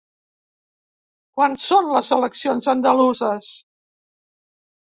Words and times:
Quan 1.41 1.53
són 1.67 1.91
les 1.97 2.11
eleccions 2.19 2.73
andaluses? 2.75 3.53